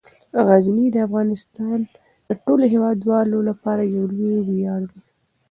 [0.47, 1.79] غزني د افغانستان
[2.27, 4.99] د ټولو هیوادوالو لپاره یو لوی ویاړ دی.